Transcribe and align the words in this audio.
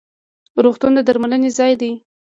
روغتون 0.63 0.91
د 0.95 0.99
درملنې 1.07 1.49
ځای 1.57 1.73
دی 1.81 1.91